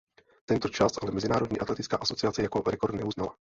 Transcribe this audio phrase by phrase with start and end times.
[0.49, 3.37] Tento čas ale mezinárodní atletická asociace jako rekord neuznala.